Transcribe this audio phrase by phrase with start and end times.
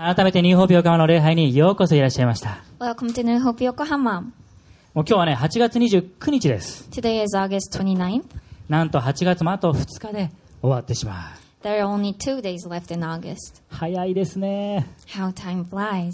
[0.00, 2.62] 改めてニューホープ横浜の礼拝にようこそいらっしゃいました。
[2.78, 4.20] Welcome to New Hope Yokohama.
[4.20, 4.30] もう
[4.94, 6.88] 今日はね、8月29日です。
[6.92, 8.22] Today is August 29th.
[8.68, 10.30] なんと8月もあと2日で
[10.62, 11.32] 終わってしま
[11.62, 11.66] う。
[11.66, 13.60] There are only two days left in August.
[13.70, 14.86] 早いですね。
[15.08, 16.12] How time flies.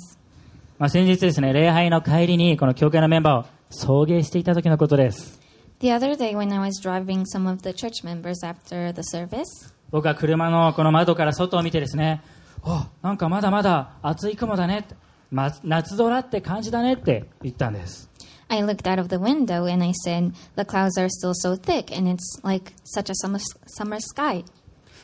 [0.78, 5.38] まあ、先日ですね、礼拝の帰りにこの教会のメンバーを送迎していた時のことです。
[5.80, 9.44] The other day, when I was driving some of the church members after the service,
[9.90, 12.22] 僕は車のこの窓から外を見てですね、
[12.64, 14.86] おなんかまだまだ暑い雲だね
[15.30, 18.10] 夏空って感じだねって言ったんです。
[18.48, 22.08] I looked out of the window and I said, The clouds are still so thick and
[22.08, 24.44] it's like such a summer, summer sky.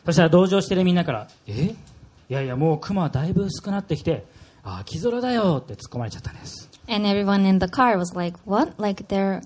[0.05, 1.77] そしたら同情してるみんなから、えい
[2.29, 4.25] やいやもう雲はだいぶ薄くなってきて、
[4.63, 6.71] あ秋空だよって突っ込まれちゃったんです。
[6.89, 8.81] And everyone in the car was like, What?
[8.81, 9.43] Like they're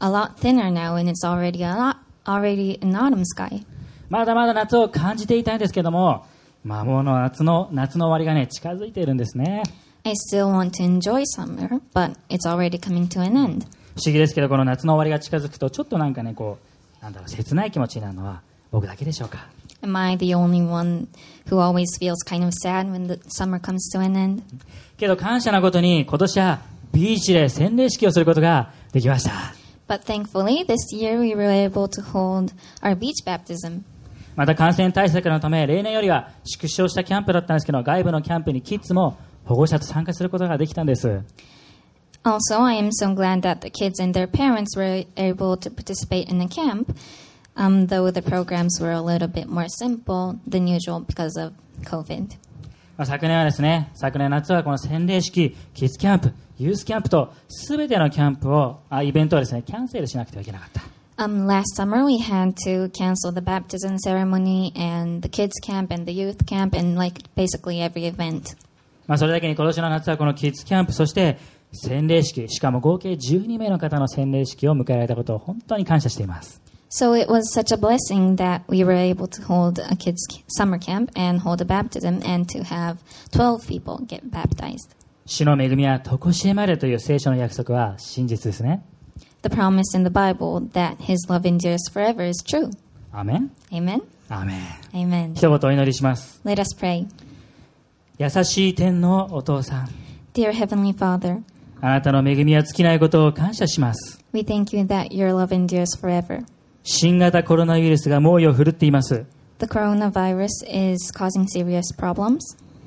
[0.00, 1.96] a lot thinner now and it's already a lot,
[2.26, 3.64] already an autumn sky.
[4.08, 6.26] まだまだ夏を感じていたいんですけども、
[6.68, 9.62] まあもうの夏の、夏の終わりがね、近づいているんですね。
[10.04, 13.66] I still want to enjoy summer, but it's already coming to an end.
[13.96, 16.58] 不思議ですけど、この夏の終わりが近づくと、ちょっとなんかね、こ
[17.00, 19.48] う、なんだろう、切ない気持ちになるのは僕だけでしょうか。
[19.80, 21.08] Am I the only one
[21.48, 24.42] who always feels kind of sad when the summer comes to an end?
[24.98, 26.60] けど感謝なことに、今年は
[26.92, 29.54] ビーチで洗礼式をすることができました。
[29.88, 33.84] But thankfully, this year we were able to hold our beach baptism.
[34.38, 41.08] また感染対策のため、例年よりは縮小したキャンプだったんですけど、外部のキャンプにキッズも保護者と参加することができたんです。
[42.22, 46.38] Also, I am so glad that the kids and their parents were able to participate in
[46.38, 46.94] the camp,
[47.56, 52.38] um, though the programs were a little bit more simple than usual because of COVID.
[52.96, 60.97] まあ、昨年はですね、昨年夏はこの洗礼式、キッズキャンプ、ユースキャンプと、すべてのキャンプを、あイベントをですね、キャンセルしなくてはいけなかった。
[61.20, 66.12] Um, last summer, we had to cancel the baptism ceremony and the kids' camp and the
[66.12, 68.56] youth camp and like basically every event.
[69.08, 71.38] まあ、それだけに今年の夏はこのキッズキャンプ、そして
[71.72, 76.62] 洗礼式、しかも合計12名の方の洗礼式を迎えられたことを本当に感謝しています。
[76.88, 80.18] So it was such a blessing that we were able to hold a kids'
[80.56, 82.98] summer camp and hold a baptism and to have
[83.32, 84.94] 12 people get baptized.
[85.26, 88.84] 主の恵みは常しえまれという聖書の約束は真実ですね。
[89.42, 92.70] The promise in the Bible that His love endures forever is true.
[93.12, 93.50] Amen?
[94.28, 94.60] アーメン
[94.92, 95.34] Amen.
[95.34, 96.40] 一言お祈りします。
[96.44, 97.06] Let us pray.
[98.18, 99.88] 優しい天のお父さん、
[100.34, 101.42] Dear Heavenly Father,
[101.80, 104.18] あなたの恵みは尽きないことを感謝します。
[104.32, 106.44] we thank you that your love endures forever.
[106.82, 109.24] 新型コロナウイルスが猛威を振るっています。
[109.58, 112.38] The coronavirus is causing serious problems.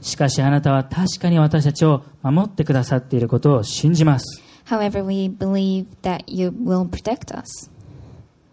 [0.02, 4.42] しかしあなたは確かに私たちを守ってくださっていることを信じます。
[4.72, 7.70] However, we believe that you will protect us.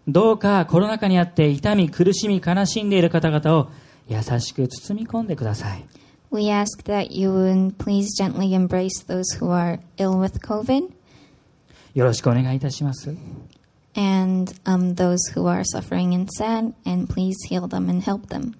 [0.05, 3.69] どうかコロナ禍にあって痛み、苦しみ、悲しんでいる方々を
[4.09, 5.85] 優しく包み込んでください。
[6.29, 10.89] We ask that you would please gently embrace those who are ill with COVID
[11.95, 13.15] よろしくお願いいたします。
[13.95, 18.55] and um, those who are suffering and sad, and please heal them and help them.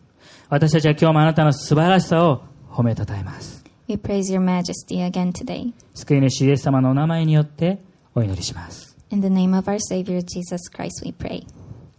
[0.49, 3.58] 私たちは今日もあなたの素晴らしさを褒めたたえます。
[3.89, 5.73] We praise your majesty again today.
[5.95, 7.79] 救い主イエス様のお名前によって
[8.13, 8.95] お祈りします。
[9.09, 11.43] In the name of our Savior Jesus Christ, we pray.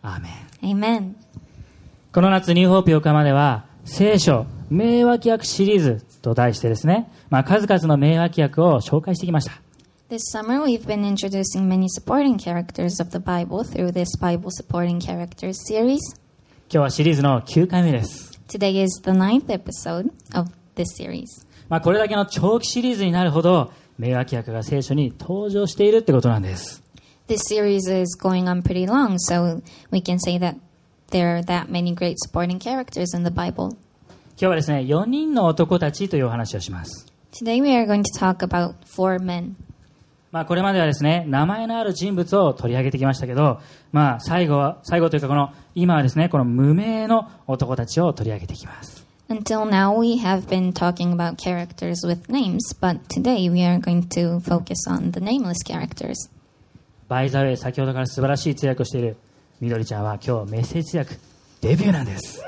[0.00, 0.28] アーメ
[0.62, 0.78] ン。
[0.78, 1.14] Amen.
[2.12, 9.60] この夏、ニューホープ横浜では、聖書、名脇役シリーズと題してですね、まあ、数々の名脇役を紹介してきました。
[10.08, 15.54] This summer, we've been introducing many supporting characters of the Bible through this Bible Supporting Characters
[15.68, 15.98] series.
[16.68, 18.40] 今日はシリーズの9回目です。
[18.46, 21.49] Today is the ninth episode of this series.
[21.70, 26.82] まあ、これだけの長期シリーズになるほど、名脇役が聖書に登場しているってことなんです。
[27.28, 30.56] This series is going on pretty long, so we can say that
[31.12, 33.68] there are that many great supporting characters in the Bible.
[33.68, 33.76] 今
[34.36, 37.06] 日はですね、4人の男たちというお話をします。
[37.30, 39.52] Today, we are going to talk about four men.
[40.32, 43.60] まあ、これまではですね、名前のある人物を取り上げてきましたけど、
[43.92, 49.09] まあ、最後は、最後というかこの、今はですね、この無名の男たちを取り上げていきます。
[49.30, 54.40] Until now, we have been talking about characters with names, but today we are going to
[54.40, 56.28] focus on the nameless characters.
[57.06, 59.16] バイザウェイ、先ほどから素晴らしい通訳をしている
[59.60, 61.14] みどりちゃんは今日メッセージ通訳、
[61.60, 62.42] デビューなんです。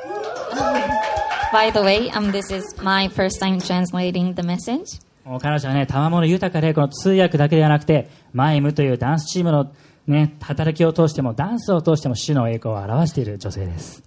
[1.52, 5.00] By the way, um, this is my first time translating the message.
[5.40, 9.72] 彼女はね、賜物豊かで、この通訳だけではなくて、マイムというダンスチームの
[10.08, 14.02] ね、働きを通しても、ダンスを通しても主の栄光を表している女性です。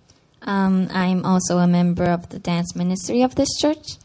[0.45, 4.00] Um, I'm also a member of the dance ministry of this church.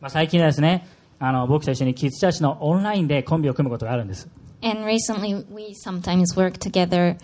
[0.00, 0.86] まあ、最近はですね、
[1.18, 4.28] あの、僕と一緒にキッズチャーチのオンラインでコンビを組むことがあるんです。
[4.62, 7.16] And recently, we sometimes work together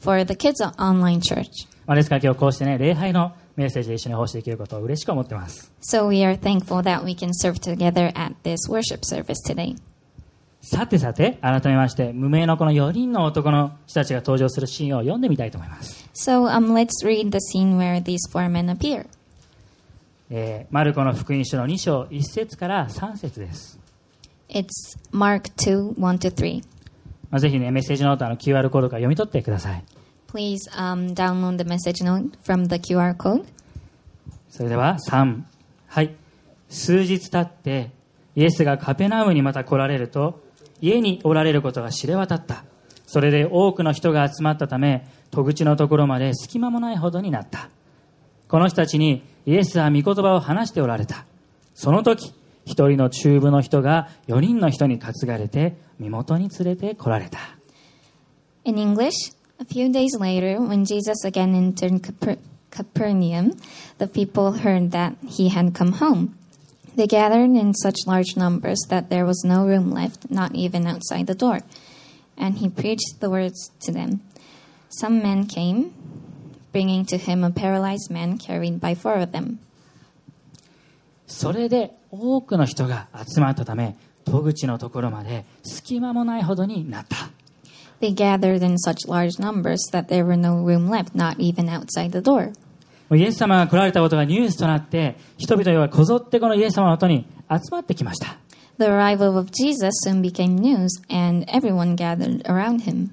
[0.00, 1.66] for the kids' online church.
[1.86, 5.72] まあ、ですから今日こうしてね、礼拝のメッセージで一緒に奉仕できることを嬉しく思ってます。
[5.80, 9.76] So we are thankful that we can serve together at this worship service today.
[10.60, 15.99] さてさて、改めまして、無名のこの4人の男の人たちが登場するシーンを読んでみたいと思います。
[16.12, 19.06] So um, let's read the scene where these four men appear.
[20.30, 23.78] えーマルコの福音書の2章1節から3節です。
[24.48, 26.62] It's Mark 2 1 to 3.
[27.30, 29.84] まあ、ぜひね、メッセージノートあの QR コードから読み取ってください。
[30.28, 33.44] Please um, download the message note from the QR code.
[34.48, 35.42] それでは3。
[35.86, 36.14] はい。
[36.68, 37.90] 数日経って、
[38.36, 40.40] イエスがカペナウムにまた来られると、
[40.80, 42.64] 家におられることが知れ渡った。
[43.06, 47.68] それで多くの人が集まったため、戸口のところまで隙間もないほどになった。
[48.48, 51.24] この人たちにイエスは御言葉を話しておられた。
[51.74, 52.32] その時、
[52.66, 57.38] 一人の中部の人が四人の人に担がれて、身元に連れて来られた。
[58.64, 62.38] In English, a few days later, when Jesus again entered Caper-
[62.70, 63.52] Capernaum,
[63.98, 66.34] the people heard that he had come home.
[66.96, 71.26] They gathered in such large numbers that there was no room left, not even outside
[71.26, 71.60] the door.
[72.36, 74.20] And he preached the words to them.
[74.89, 75.91] Some men came,
[76.71, 79.57] bringing to him a paralyzed man carried by four of them.
[81.27, 87.29] それで多くの人が集まったため、戸口のところまで隙間もないほどになった。
[88.01, 92.11] They gathered in such large numbers that there were no room left, not even outside
[92.11, 92.53] the door.
[93.09, 98.37] もうイエス様が来られたことがニュースとなって、人々はこぞってこのイエス様のもとに集まってきました。
[98.77, 103.09] The arrival of Jesus soon became news, and everyone gathered around him.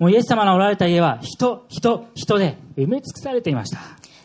[0.00, 3.80] もうイエス様のおられた家は人、人、人で埋め尽くされていました。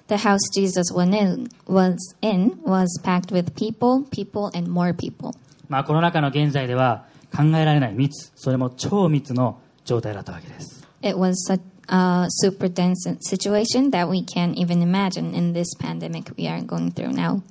[0.08, 5.32] The house Jesus was in, was in was packed with people, people, and more people.
[5.68, 10.88] まあコロナ禍の現在では考えられない密、それも超密の状態だったわけです。
[11.02, 16.48] It was such a super dense situation that we can't even imagine in this pandemic we
[16.48, 17.42] are going through now.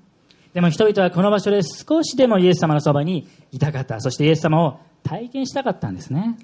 [0.55, 4.01] でも人々はこの場所で少しでもイエス様のそばにいたかった。
[4.01, 6.39] そしてイエス様を体験したかったんですね。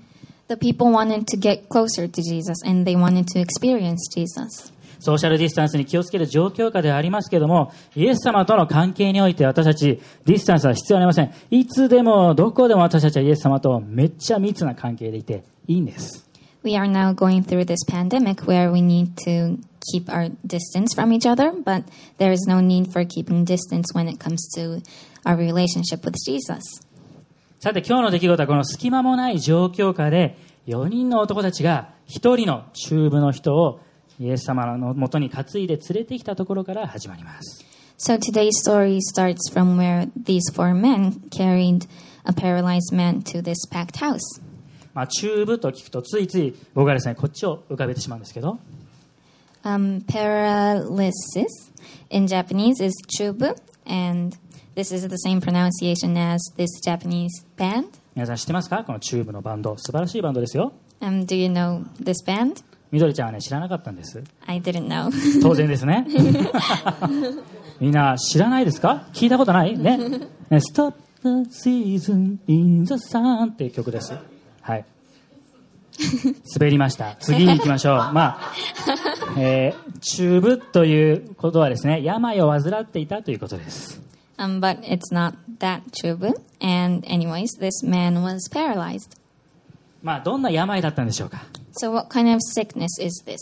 [0.50, 4.72] The people wanted to get closer to Jesus and they wanted to experience Jesus.
[5.00, 11.31] ソーシャルディスタンスに気をつける状況下ではありますけども、イエス様との関係において私たち、ディスタンスは必要ありません。
[11.51, 16.25] いつでも、どこでも私たちはイエス様とめっちゃ密な関係でいていいんです。
[16.63, 19.60] We are now going through this pandemic where we need to
[19.94, 21.83] keep our distance from each other, but
[22.18, 24.81] there is no need for keeping distance when it comes to
[25.25, 26.63] our relationship with Jesus.
[27.62, 33.81] さて今日の出来事はこの隙間もない状況下で、4人の男たちが1人の中部の人を
[34.19, 37.62] イエス様のもとに担いで連れてきたところから始まります。
[37.99, 41.87] So today's story starts from where these four men carried
[42.25, 44.21] a paralyzed man to this packed house.
[44.95, 48.59] まあ、中部と聞くとついつい僕はですね、こっちを浮かべてしまうんですけど、
[49.65, 51.12] Um, paralysis
[52.09, 53.55] in Japanese is chubu,
[53.85, 54.35] and
[54.75, 57.87] this is the same pronunciation as this Japanese band.
[58.14, 58.84] 皆さん知ってますか？
[58.84, 59.76] この中部のバンド。
[59.76, 60.72] 素晴らしいバンドですよ。
[61.00, 62.62] Um, do you know this band?
[62.90, 64.22] みどりちゃんはね、知らなかったんです。
[64.46, 65.11] I didn't know.
[65.43, 66.06] 当然ですね。
[67.81, 69.06] みんな知らないですか？
[69.12, 69.78] 聞いたことない？
[69.78, 69.96] ね。
[69.96, 70.20] ね
[70.58, 74.12] Stop the season in the sun っていう曲です。
[74.62, 74.84] はい。
[76.58, 77.16] 滑りました。
[77.20, 77.94] 次に行きましょう。
[78.12, 78.52] まあ、
[79.38, 84.00] えー、中部ということはですね、病を患っていたということです。
[84.40, 86.32] Um, but it's not that chubu.
[86.62, 89.16] And anyways, this man was paralyzed.
[90.02, 91.44] まあ、どんな病だったんでしょうか
[91.78, 93.37] So what kind of sickness is this?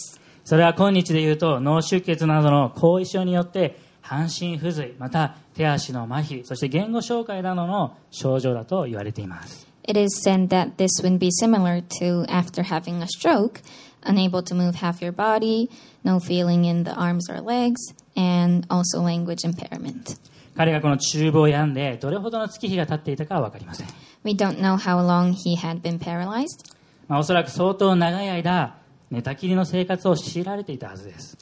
[0.45, 13.63] それは今日で言うと脳出血などの後遺症によって半身不随また手足の麻痺そして言語障害などの症状だと言われています It is said that this would be similar to after having a stroke,
[14.03, 15.71] unable to move half your body,
[16.05, 20.19] no feeling in the arms or legs, and also language impairment.
[20.59, 23.87] 彼がこの厨房を病んでどれほどの月日がたっていたかは分かりません
[27.09, 28.77] おそらく相当長い間
[29.09, 31.39] 寝たきりの生活を強いられていたはずです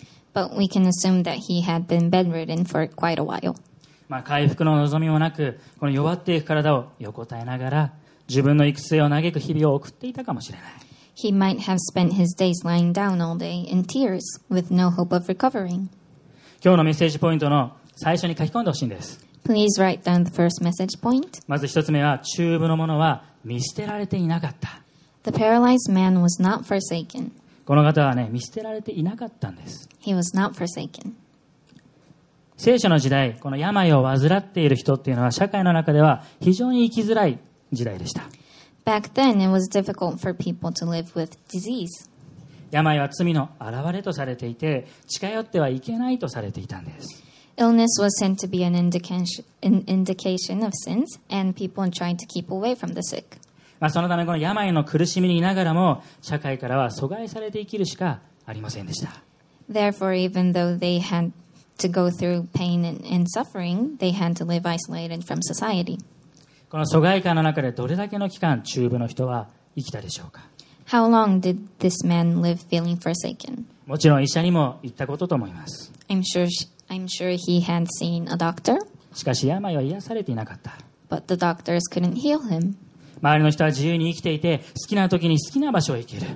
[4.22, 7.94] 回復の望みもなくこの弱っていく体を横たえながら
[8.28, 10.52] 自分の育成を嘆く日々を送っていた quite a while.
[10.52, 12.12] 回復の
[12.66, 14.20] lying down all day in tears
[14.50, 15.88] with no hope of recovering.
[16.62, 19.24] 今日のメッセージポイントの最初に書き込んでほしいんです。
[21.48, 24.82] まず一つ目は、チューブのものは見捨てられていなかった。
[27.64, 29.88] この方はね、見捨てられていなかったんです。
[32.58, 37.38] 聖書の時代、この病を患っている人っていうのは、社会の中では非常に生きづらい
[37.72, 38.24] 時代でした。
[42.70, 47.25] 病は罪の表れとされていて、近寄ってはいけないとされていたんです。
[47.58, 52.50] Illness was sent to be an indication, an indication of sins, and people tried to keep
[52.50, 53.38] away from the sick.
[53.80, 59.22] まあ、そのためこの病の苦しみにいながらも社会からは阻害されて生きるしかありませんでした
[59.70, 61.32] Therefore, even though they had
[61.78, 65.98] to go through pain and, and suffering, they had to live isolated from society.
[66.70, 70.42] この疎外感の中でどれだけの期間中部の人は生きたでしょうか
[70.88, 73.64] How long did this man live feeling forsaken?
[73.86, 76.46] もちろん医者にも行ったことと思います I'm sure,
[76.88, 78.78] I'm sure he had seen a doctor,
[79.14, 80.72] しかし病は癒されていなかった
[81.08, 82.74] but the doctors couldn't heal him.
[83.20, 86.26] 周りの人は自由に生きていて好きな時に好きな場所へ行ける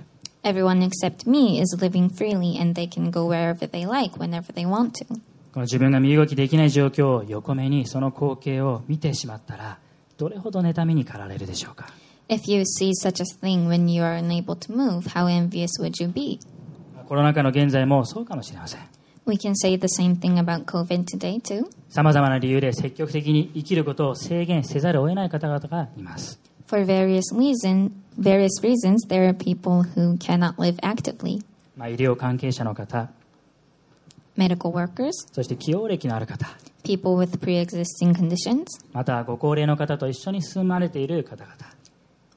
[0.43, 4.67] Everyone except me is living freely, and they can go wherever they like, whenever they
[4.67, 5.07] want to.
[5.53, 9.79] この自分が身動きできない状況を横目にその光景を見てしまったら
[10.17, 11.89] どれほど妬みに駆られるでしょうか
[12.29, 16.01] If you see such a thing when you are unable to move, how envious would
[16.01, 16.39] you be?
[17.09, 18.81] コロナ禍の現在もそうかもしれません
[19.31, 21.71] We can say the same thing about COVID today, too.
[21.89, 31.45] さまざまな理由で積極的に生きることを制限せざるを得ない方々がいます For various reason, various reasons, there are people who cannot live actively.
[31.77, 33.09] まあ、医療関係者の方
[34.37, 36.49] Medical workers, そして起用歴のある方
[36.83, 41.55] people with pre-existing conditions, またご高齢の方と一緒に住まれている方々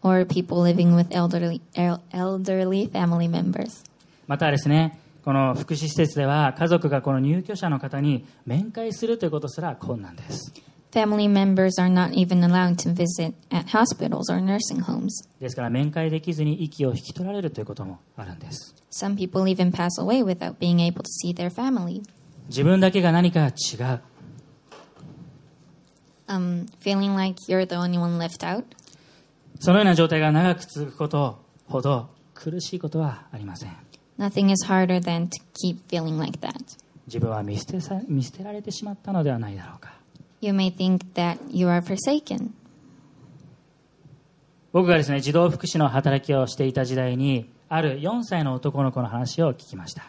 [0.04, 3.84] or people living with elderly, el- elderly family members.
[4.28, 10.54] またですねこの福祉施設では家族がこの入居者の方に面会するということすら困難です
[10.92, 15.28] Family members are not even allowed to visit at hospitals or nursing homes.
[15.40, 22.04] ですから面会できずに息を引き取られるということもあるんです Some people even pass away without being able to see their family.
[22.50, 23.50] 自分だけが何か違
[23.82, 24.02] う
[26.28, 28.64] Um, feeling like you're the only one left out.
[29.60, 33.72] そのような状態が長く続くことほど苦しいことはありません
[34.18, 36.54] Nothing is harder than to keep feeling like that.
[37.08, 39.94] 自分は見捨てさ見捨てられてしまったのではないだろうか
[40.42, 42.52] You may think that you are forsaken.
[44.72, 50.04] 僕がですね児童福祉の働きをしていた時代にある4歳の男の子の話を聞きました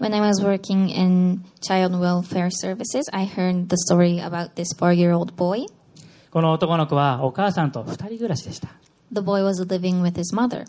[0.00, 4.92] When I was working in child welfare services, I heard the story about this four
[4.92, 5.66] year old boy.
[6.30, 8.68] この男の子はお母さんと2人暮らしでした
[9.12, 10.64] The boy was living with his mother.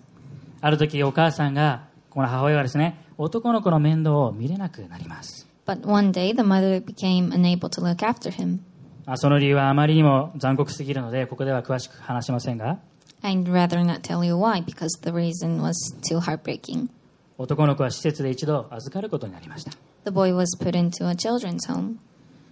[0.61, 5.47] ある時お母さんがこの母親はですね男の子の面倒を見れなくなります。
[5.65, 6.35] Day,
[9.17, 12.77] その理由はあまりにも残酷すぎるのでここでは詳しく話しませんが。
[13.23, 13.43] Why,
[17.39, 19.71] 男の子は施設で一度預かることになりました。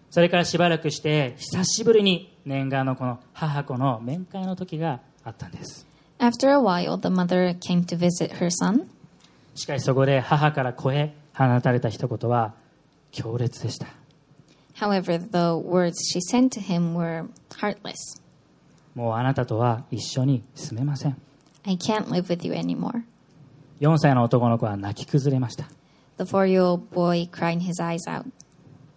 [0.09, 5.85] それからしばらくして久しぶりに念願のこの母子の面会の時があったんです。
[6.17, 8.87] After a while, the mother came to visit her son.
[9.55, 12.53] しかしそこで母から声放たれた一言は
[13.11, 13.87] 強烈でした
[14.75, 17.95] However, the words she sent to him were heartless.
[18.95, 21.17] もうあなたとは一緒に住めません
[21.65, 23.03] I can't live with you anymore.
[23.79, 25.65] 4歳の男の子は泣き崩れました
[26.17, 28.25] The four year old boy cried his eyes out.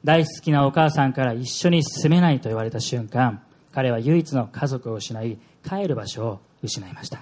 [0.04, 3.42] 大好きなお母さんから一緒に住めないと言われた瞬間
[3.72, 7.20] 彼は唯一の家族を失い帰る場所を失いました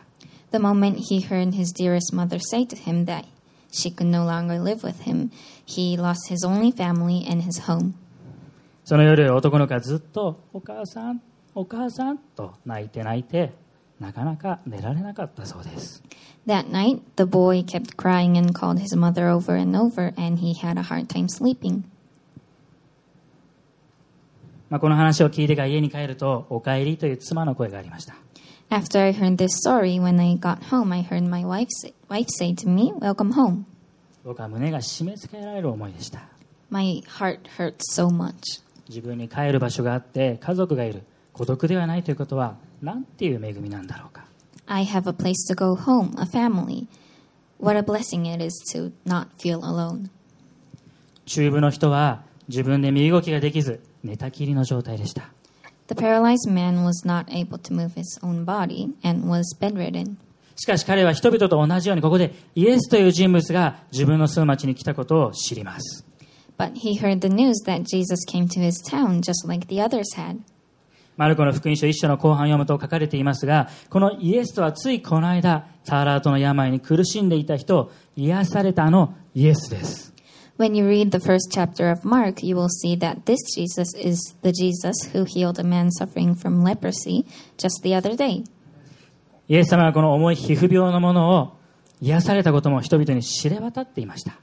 [0.53, 3.25] The moment he heard his dearest mother say to him that
[3.73, 5.31] she could no longer live with him,
[5.65, 7.95] he lost his only family and his home.
[8.85, 11.23] その夜男の子はずっと「お母さん
[11.55, 13.53] お母さん」と泣いて泣いて
[14.01, 16.03] なかなか寝られなかったそうです
[16.47, 20.55] That night, the boy kept crying and called his mother over and over, and he
[20.55, 21.85] had a hard time sleeping.
[24.69, 28.15] まあ、この話を聞いてから家に帰ると「おかえり」という妻の声がありました
[28.73, 32.29] After I heard this story, when I got home, I heard my wife say, wife
[32.31, 33.67] say to me, Welcome home.
[34.25, 36.23] 僕は胸が締め付けられる思いでした
[36.71, 38.63] My heart hurt so much.
[38.89, 41.03] 自分に帰る場所があって家族がいる
[41.35, 44.25] 孤独ではないということはなんていう恵みなんだろうか
[44.65, 46.87] I have a place to go home, a family.
[47.59, 50.09] What a blessing it is to not feel alone.
[51.27, 55.29] 中部の人は自分で身動きができず寝たきりの状態でした
[60.57, 66.05] しかし彼は人々と同じようにここでイエスという人物が自分の住む町に来たことを知ります。
[71.17, 80.12] マルコの福音書1章の後半読むと書かれていますが、このイエスとはついこの間、サラートの病に苦しんでいた人癒されたのイエスです。
[80.58, 84.52] When you read the first chapter of Mark, you will see that this Jesus is the
[84.52, 87.26] Jesus who healed a man suffering from leprosy
[87.58, 88.44] just the other day.
[89.50, 91.58] イエス様はこの重い皮膚病のものを
[92.02, 94.34] 癒されたことも人々に知れ渡っていました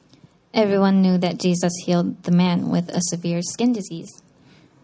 [0.55, 4.07] Everyone knew that Jesus healed the man with a severe skin disease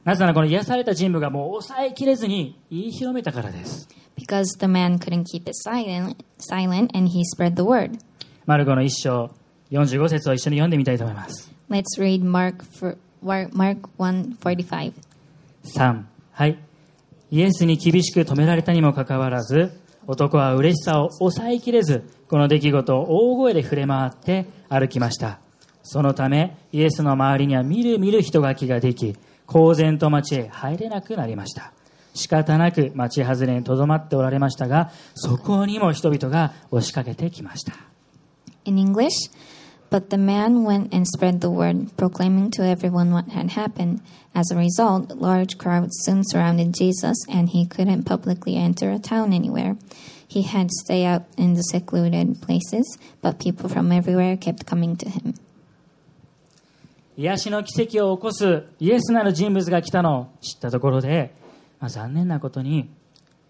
[0.05, 7.99] なぜならこの癒された人物がもう抑えきれずに言い広めたからです because the man couldn't keep it silent, silent and he spread the word.
[8.45, 9.31] マルコの一章
[9.78, 11.52] 45節を一緒に読んでみたいと思います。
[11.70, 14.94] Let's read Mark for, Mark 1:45.
[15.64, 16.58] 3はい。
[17.32, 19.72] イエスに厳しく止められたにもかかわらず
[20.08, 25.40] 男は嬉しさを抑えきれずこの出来事を大声で触れ回って歩きました。
[25.84, 29.16] そのためイエスの周りにはみるみる人垣きができ
[29.46, 31.72] 公然と町へ入れなくなりました。
[32.14, 37.74] 仕方なく町外れにとどまっておられましたがそこにも人々が押しかけてきました。
[38.64, 39.10] In English,
[39.96, 44.02] but the man went and spread the word, proclaiming to everyone what had happened.
[44.36, 49.32] As a result, large crowds soon surrounded Jesus, and he couldn't publicly enter a town
[49.32, 49.78] anywhere.
[50.28, 54.98] He had to stay out in the secluded places, but people from everywhere kept coming
[54.98, 55.36] to him.
[57.16, 61.34] 癒しの奇跡を起こすイエスなる人物が来たのを知ったところで、
[61.80, 62.90] まあ、残念なことに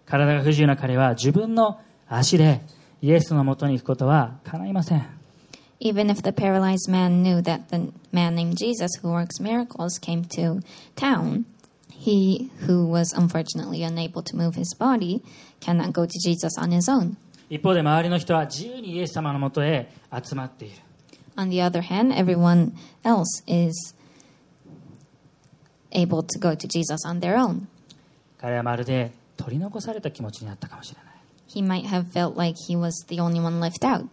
[0.04, 2.60] 体が不自由な彼は自分の足で
[3.02, 5.25] イエスのもとに行くことは叶いません
[5.79, 10.25] Even if the paralyzed man knew that the man named Jesus who works miracles came
[10.25, 10.61] to
[10.95, 11.45] town,
[11.89, 15.23] he, who was unfortunately unable to move his body,
[15.59, 17.17] cannot go to Jesus on his own.
[17.49, 19.89] 一方で周りの人は自由にイエス様のもとへ
[20.23, 20.75] 集まっている
[21.35, 23.95] On the other hand, everyone else is
[25.91, 27.67] able to go to Jesus on their own.
[28.37, 31.13] 彼はまるで取り残された気持ちになったかもしれない、
[31.47, 34.07] He might have felt like he was the only one left out.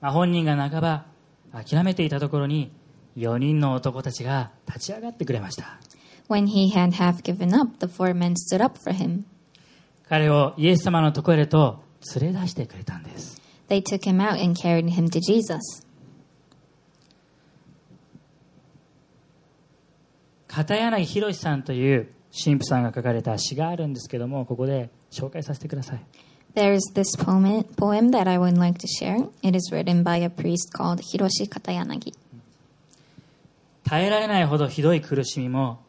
[0.00, 1.06] まあ、本人が半ば
[1.52, 2.72] 諦めていたところに
[3.16, 5.78] 4人の男たちが立ち上がってくれました
[6.28, 9.24] When he had half given up, the four men stood up for him.
[10.08, 11.82] 彼をイエス様のところへと
[12.20, 15.86] 連れ出してくれたんです They took him out and carried him to Jesus.
[20.46, 26.04] 片柳宏さんという神父さんが書かれた詩があるんですけどもここで紹介させてください
[26.54, 29.18] There is this poem, poem that I would like to share.
[29.40, 32.12] It is written by a priest called Hiroshi Katayanagi.
[33.84, 35.80] 耐えられないほどひどい苦しみも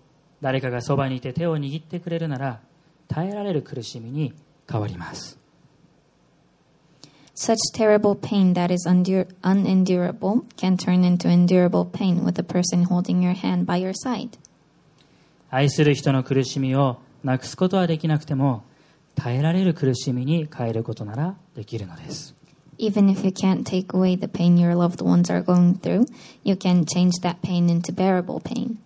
[0.41, 2.59] 誰かがそばにいて手を握ってくれるなら
[3.07, 4.33] 耐えられる苦しみに
[4.67, 5.37] 変わります
[7.35, 13.21] Such terrible pain that is unendurable can turn into endurable pain with a person holding
[13.21, 14.37] your hand by your side.
[15.49, 18.63] 愛する人の苦しみをなくすことはできなくても
[19.15, 22.35] 耐えられる苦しみに変えることならできるのです
[22.79, 26.05] Even if you can't take away the pain your loved ones are going through,
[26.43, 28.77] you can change that pain into bearable pain.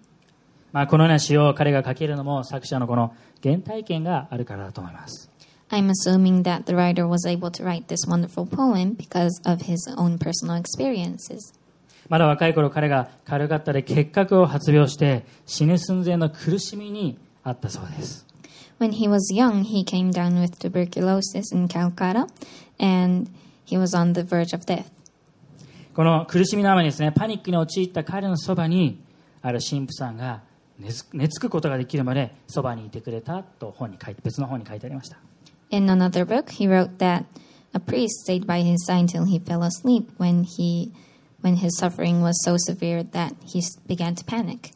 [0.73, 5.31] まあこのような詩を彼が書けるのも作者のこの原体験があるからだと思います
[5.69, 9.77] I'm assuming that the writer was able to write this wonderful poem because of his
[9.97, 11.53] own personal experiences.
[12.09, 18.24] まだ若い頃彼が軽かったで結核を発病して死ぬ寸前の苦しみにあったそうです
[18.78, 22.26] When he was young, he came down with tuberculosis in Calcutta
[22.78, 23.28] and
[23.64, 24.86] he was on the verge of death.
[25.94, 29.02] この苦しみのあまりですねパニックに陥った彼のそばに
[29.42, 30.40] ある神父さんが
[30.78, 35.18] 寝つ寝つくことができるまでそばにいてくれたと本に書いて別の本に書いてありました
[35.70, 37.24] In another book, he wrote that
[37.74, 40.90] a priest stayed by his side till he fell asleep when he
[41.42, 44.72] when his suffering was so severe that he s- began to panic.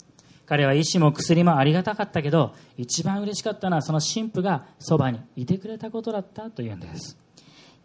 [0.49, 7.15] 彼は医師も薬もありがたかったけど一番嬉しかったのはその神父がそばにいてくれたことだったというんです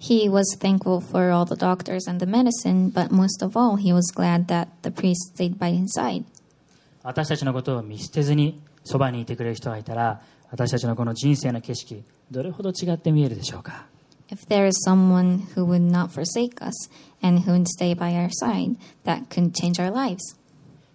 [0.00, 3.92] He was thankful for all the doctors and the medicine, but most of all, he
[3.92, 6.24] was glad that the priest stayed by his side.
[7.03, 13.85] 私たちのことを見捨てずにそばにいてくれる人がいたら私たちのこの人生の景色どれほど違って見えるでしょうか
[14.31, 16.90] If there is someone who would not forsake us
[17.22, 20.35] and who would stay by our side, that could change our lives.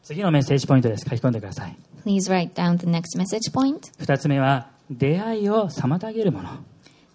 [0.04, 3.92] 次のメッセージポイントです書き込んでください Please write down the next message point.
[4.00, 6.50] 2つ目は出会いを妨げるもの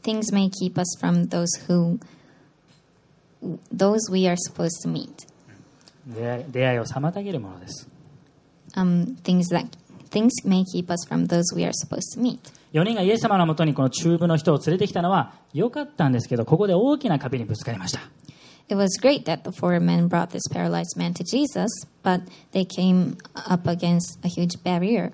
[0.02, 1.98] Things may keep us from those who
[3.74, 5.26] those we are supposed to meet.
[6.06, 7.88] 出会い出会いを妨げるものです
[8.76, 9.66] Um, things that
[10.10, 12.38] things may keep us from those we are supposed to meet.
[12.74, 18.00] 4人がイエス様のもとにこの中部の人を連れてきたのは良かったんですけどここで大きな壁にぶつかりました
[18.69, 21.69] It was great that the four men brought this paralyzed man to Jesus,
[22.03, 25.11] but they came up against a huge barrier.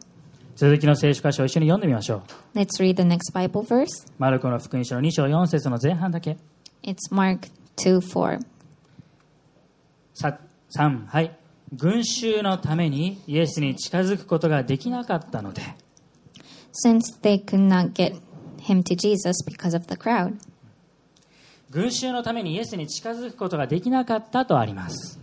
[0.56, 2.24] 続きの聖書箇所を一緒に読んでみましょ
[2.56, 4.10] う Let's read the next Bible verse.
[4.18, 6.38] マルコの福音書の2章4節の前半だけ
[6.84, 8.40] It's Mark 2 4.
[10.14, 10.40] さ
[10.78, 11.38] 3はい
[11.74, 15.62] 群衆のためにイエスに近づくことができなかったので
[16.86, 18.16] Since they could not get
[18.60, 20.38] him to Jesus because of the crowd,
[21.71, 25.21] 群衆のためにイエスに近づくことができなかったとあります。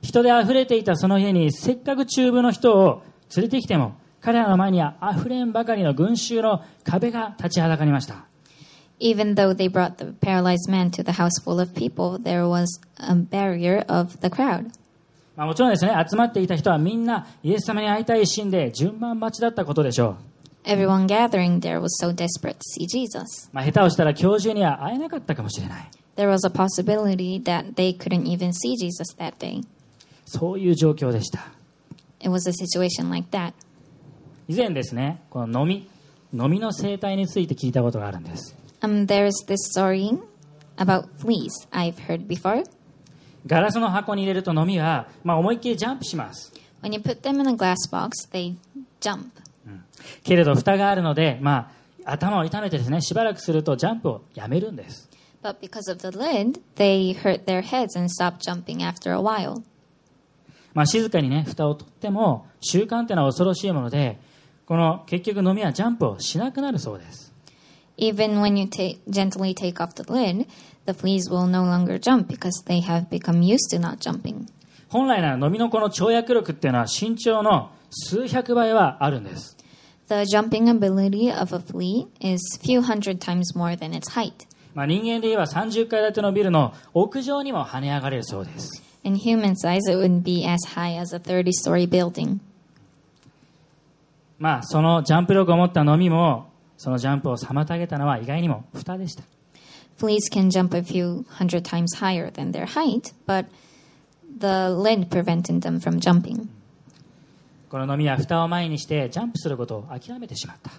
[0.00, 3.02] 人であふれていたその家にせっかく中部の人を
[3.36, 8.24] 連れてきても彼らの前にはあふれんばかりの群衆の壁が立ちはだかりました。
[15.36, 20.35] まあもちろんですね、集まっていた人はみんなイエス様に会いたい心で順番待ちだったことでしょう。
[20.65, 23.49] Everyone gathering there was so desperate to see Jesus.
[23.51, 23.55] う。
[23.55, 25.89] まあ、下手をしたら今日中には会えなかったかもしれない。
[26.15, 29.63] There was a possibility that they couldn't even see Jesus that day.
[30.25, 31.47] そういう状況でした。
[32.19, 33.53] It was a situation like that.
[34.47, 35.87] 以前ですね、この飲み、
[36.33, 38.55] 飲みの生態について聞いたことがあるんです。
[38.81, 40.19] Um, there's this story
[40.77, 42.63] about fleas I've heard before.
[43.47, 46.53] ガラスの箱に入れると飲みは、まあ、思いっきりジャンプします。
[46.81, 48.55] When you put them in a glass box, they
[48.99, 49.29] jump.
[50.24, 51.70] けれど蓋があるので、ま
[52.04, 55.08] あ、頭を痛めてですね、しばらくするとジャンプをやめるんです。
[55.42, 59.62] But because of the lid, they hurt their heads and stop jumping after a while.
[60.74, 64.18] まあ、静かにね、蓋を取っても、習慣っていうのは恐ろしいもので、
[64.66, 67.32] この結局飲みはジャンプをしなくなるそうです。
[67.98, 70.46] Even when you ta- gently take off the lid,
[70.84, 74.46] the fleas will no longer jump because they have become used to not jumping.
[74.88, 79.55] 本来なら飲みのこの跳躍力っていうのは身長の数百倍はあるんです。
[80.07, 84.45] The jumping ability of a flea is few hundred times more than its height.
[84.73, 88.83] まあ、人間で言えば30階建てのビルの屋上にも跳ね上がれるそうです。
[89.03, 92.39] In human size, it would be as high as a 30 story building.
[94.37, 99.23] まあ、そのジャンプ力を持った飲みも、そのジャンプを妨げたのは意外にも蓋でした。
[99.97, 103.45] Fleas can jump a few hundred times higher than their height, but
[104.39, 106.49] the lid prevented them from jumping.
[107.68, 110.70] この飲みは蓋を前にしてジャンプすることを諦めてしまった。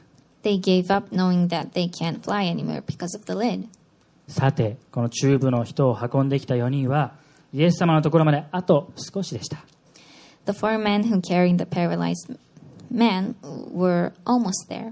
[0.43, 3.67] They gave up knowing that they can't fly anymore because of the lid.
[4.27, 7.15] さて、この中部の人を運んできた4人は、
[7.53, 9.63] イエス様のところまであと少しでした。
[10.45, 12.37] The four men who carried the paralyzed
[12.91, 13.35] man
[13.73, 14.91] were almost there,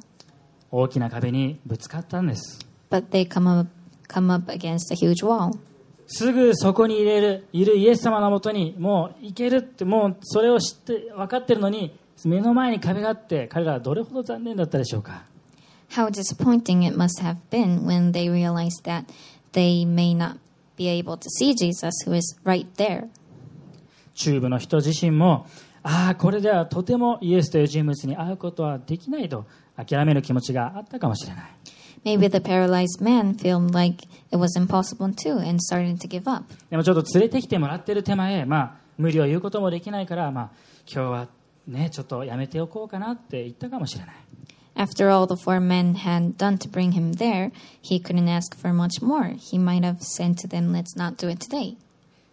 [0.71, 2.59] 大きな壁にぶつかったんです。
[2.89, 3.67] but they come up,
[4.07, 5.57] come up against a huge wall.
[6.07, 15.23] すぐそこに入れる、いるイエス様のもとに、もう行けるって、もうそれを知って、分かってるのに、目の前に壁があって、彼らはどれほど残念だったでしょうか
[15.91, 19.05] ？How disappointing it must have been when they realized that
[19.53, 20.37] they may not
[20.77, 23.07] be able to see Jesus, who is right there.
[24.13, 25.47] 中部の人自身も、
[25.83, 31.54] ああ、これではとてもイエスという人物に会うことはできないと諦める気持ちがあったかもしれない。
[32.05, 36.45] Maybe the paralyzed man felt like it was impossible too and started to give up.
[36.69, 40.49] でもちょっと連れてきてもらってる手前、まあ、無理を言うこともできないから、まあ、
[40.85, 41.27] 今日は
[41.67, 44.15] ね、ちょっとやめておこうかなって言ったかもしれない。
[44.75, 49.01] After all the four men had done to bring him there, he couldn't ask for much
[49.01, 49.35] more.
[49.37, 51.75] He might have said to them, Let's not do it today.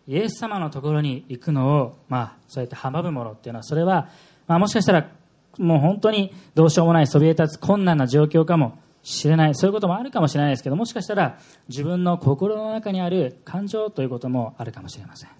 [0.06, 4.11] イエス様のところに行くのを、まあ、そうやって阻むものっていうのは、それは、
[4.46, 5.08] まあ、もしかしたら、
[5.56, 11.38] もう本当にどうしようもないそびえ立つ困難な状況かも知れないそういうこともあるかもしれないですけどもしかしたら
[11.68, 15.30] 自分の心の中にある感情ということもあるかもしれません。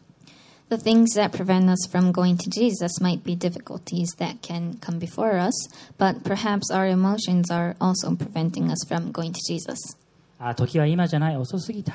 [10.39, 11.37] あ時は今じゃない。
[11.37, 11.95] 遅すぎた。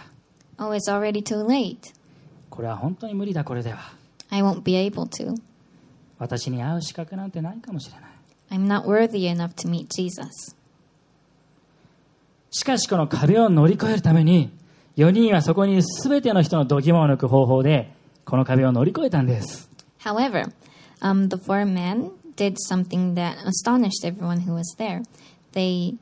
[2.49, 3.80] これは本当に無理だこれでは。
[6.19, 8.10] 私に会う資格なんてないかもしれない。
[8.51, 10.57] I'm not worthy enough to meet Jesus.
[12.51, 14.51] しかしこの壁を乗り越えるために、
[14.97, 17.91] 4人はそこに全ての人の度肝を抜く方法で、
[18.25, 19.69] この壁を乗り越えたんです。
[20.03, 20.51] However,
[21.01, 25.03] um, the four men did something that astonished everyone who was there.
[25.53, 25.95] They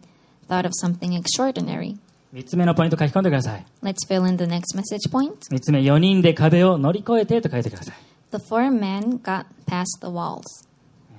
[0.48, 1.98] thought of something extraordinary.
[2.34, 3.66] 3つ目のポイント書き込んでください。
[3.82, 5.34] Let's fill in the next message point.
[5.52, 7.96] 3つ目、4人で壁を乗り越えてと書いてください。
[8.32, 10.44] The four men got past the walls.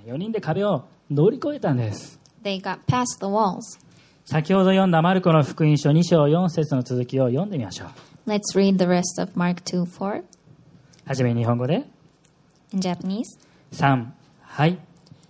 [0.06, 2.18] 4人で壁を乗り越えたんです。
[2.42, 3.85] They got past the walls.
[4.28, 8.28] 先ほど読んだマルコの福音書2章4節の続きを読んでみましょう。
[8.28, 10.24] Let's read the rest of Mark 2 4
[11.04, 11.84] はじめに日本語で。
[12.72, 13.22] in Japanese.
[13.72, 14.06] 3、
[14.40, 14.78] はい。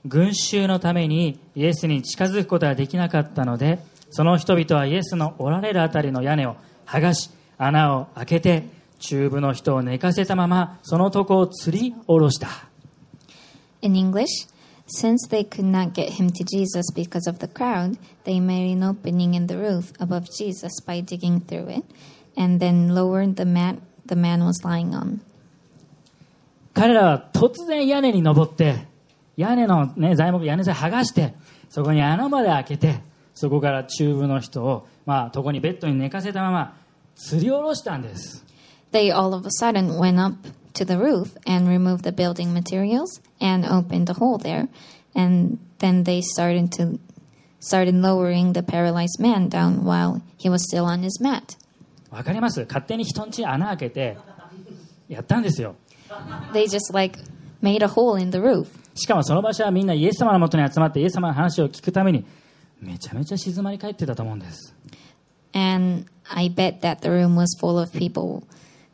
[0.06, 6.56] 群衆のためにイエスに近づくことができなかったので、その人々はイエスのおられるあたりの屋根を
[6.86, 8.64] 剥がし、穴を開けて、
[8.98, 12.48] 中部の人を寝かせたまま、そのとこを吊り下ろした。
[13.82, 14.48] In English,
[14.85, 18.83] since they could not get him to Jesus because of the crowd, they made an
[18.83, 21.83] opening in the roof above Jesus by digging through it,
[22.35, 25.21] and then lowered the mat the man was lying on.
[26.73, 28.87] 彼らは突然屋根に登って、
[29.35, 31.33] 屋根のね、材木、屋根材剥がして、
[31.69, 33.01] そこに穴まで開けて、
[33.33, 36.77] そこから中部の人を、まあ、床にベッドに寝かせたまま
[37.17, 38.45] 吊り下ろしたんです
[38.91, 40.35] They all of a sudden went up
[40.73, 44.67] to the roof and removed the building materials and opened a hole there.
[45.15, 46.99] And then they started to
[47.59, 51.57] started lowering the paralyzed man down while he was still on his mat.
[52.09, 54.17] わかります勝手に人んちに穴開けて
[55.07, 55.75] やったんですよ
[56.53, 57.17] They just like
[57.61, 58.67] made a hole in the roof.
[58.95, 62.25] しかもその場所はみんなイエス様のもとに集まってイエス様の話を聞くために
[62.81, 64.75] めちゃめちゃ静まり返ってたと思うんです
[65.53, 68.43] And I bet that the room was full of people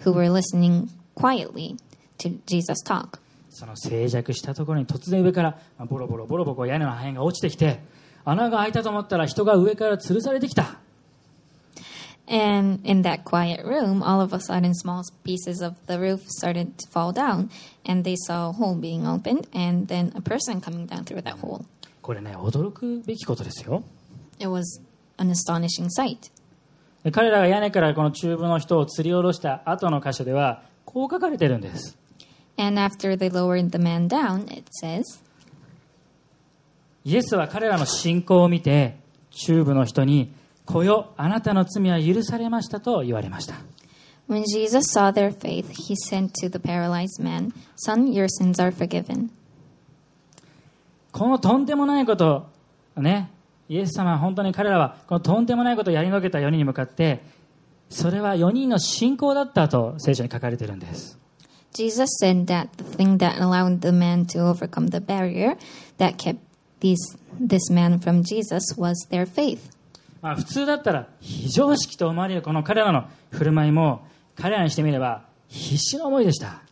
[0.03, 1.77] who were listening quietly
[2.19, 3.19] to Jesus talk.
[3.52, 7.80] その静寂したところに突然上からまあボロボロボロボロ屋根の破片が落ちてきて
[8.24, 10.78] 穴が開いたと思ったら人が上から吊るされてきた
[12.28, 16.78] And in that quiet room, all of a sudden, small pieces of the roof started
[16.78, 17.50] to fall down,
[17.84, 21.40] and they saw a hole being opened, and then a person coming down through that
[21.40, 21.64] hole.
[22.00, 23.82] これね驚くべきことですよ
[24.38, 24.80] It was
[25.18, 26.30] an astonishing sight.
[27.04, 31.98] で彼らが屋根からこの中部の人を吊り下ろした後の箇所ではこう書かれてるんです
[32.62, 35.03] And after they lowered the man down, it says,
[37.05, 38.96] イエスは彼らの信仰を見て
[39.31, 40.33] 中部の人に
[40.66, 43.57] 「来よあなたの罪は許されました」と言われました
[44.29, 48.70] When Jesus saw their faith, he said to the paralyzed man, Son, your sins are
[48.70, 49.31] forgiven.
[51.11, 52.46] このとんでもないこと
[52.96, 53.33] ね
[53.68, 57.25] イエス様は本当に彼らはこのとんでもないことをやり遂げた4人に向かって
[57.90, 61.18] それは4人の信仰だったと聖書に書かれているんです
[61.74, 65.56] Jesus said that the thing that allowed the man to overcome the barrier
[65.98, 66.40] that kept
[66.80, 69.70] these, this man from Jesus was their faith.
[70.20, 74.06] まあ、普通だったら非常識と思われるこの彼らの振る舞いも
[74.37, 76.62] 彼らにしてみれば必死の思いでした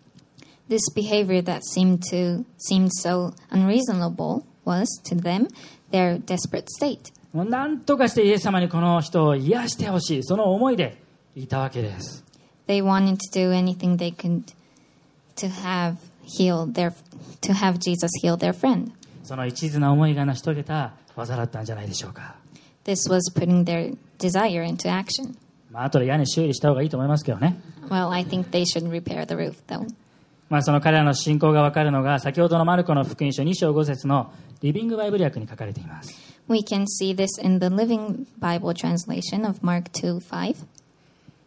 [0.68, 5.48] This behavior that seemed to seemed so unreasonable was to them
[5.90, 7.12] their desperate state.
[7.32, 11.02] もう何とかしてイエス様にこの人を癒してほしいその思いで
[11.34, 12.24] いたわけです
[12.68, 14.42] They wanted to do anything they could
[15.40, 16.92] to have healed their
[17.40, 18.92] to have Jesus heal their friend.
[19.24, 22.36] その一途な思いが成し遂げた技だったんじゃないでしょうか
[22.84, 25.36] This was putting their desire into action.
[25.70, 29.86] まあ後で屋根修理した方がいいと思いますけどね Well, I think they should repair the roof though.
[30.48, 36.12] まあ、その彼らの信仰が分かるのが先ほどのマルコの福音書2章5節のリビングバイブル訳に書かれています
[36.48, 40.56] We can see this in the Living Bible translation of Mark 2 5.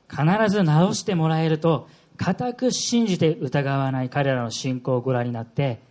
[0.09, 1.89] 必ず直してもらえると
[2.23, 5.81] 固く信じて疑わない彼らの信仰をご覧になって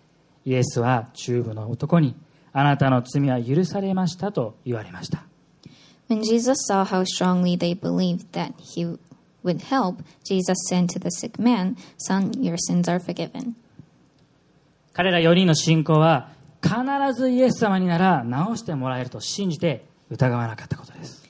[0.46, 2.16] イエスは中部の男に
[2.54, 5.24] あなたの罪は許されましたと言われました
[6.08, 8.98] When Jesus saw how strongly they believed that he
[9.44, 13.54] would help, Jesus said to the sick man, Son, your sins are forgiven.
[14.94, 16.30] 彼ら4人の信仰は
[16.62, 16.74] 必
[17.14, 21.21] ずイエス様になら直してもらえると信じて疑わなかったことです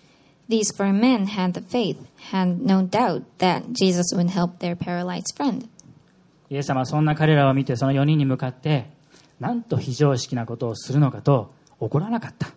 [0.52, 1.96] These four men had the faith,
[2.30, 5.66] had no doubt that Jesus would help their paralyzed friend.
[6.50, 8.84] イエス様はそんな彼らを見てその4人に向かって
[9.40, 12.48] なんと非常識なことをするのかと怒らなかった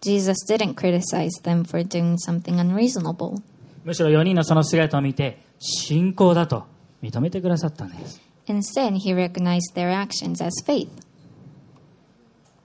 [0.00, 3.42] Jesus didn't criticize them for doing something unreasonable.
[3.84, 6.64] むしろ4人のその姿を見て信仰だと
[7.02, 10.88] 認めてくださったんです Instead, he recognized their actions as faith.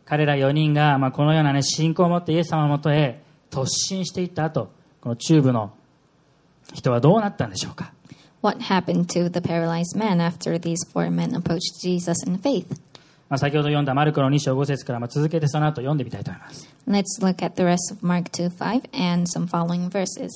[0.06, 5.74] 彼ら4人が、まあ、このような、ね、信仰を持ってイエス様のもとへ突進していった後この中部の
[6.74, 7.94] 人はどうなったんでしょうか
[8.42, 12.66] What happened to the paralyzed man after these four men approached Jesus in faith?
[13.28, 20.30] まあ、先ほど読んだマルコの2章5節からまあ続けてその後読んでみたいと思います Let's look at the rest of Mark 2 5 and some following verses.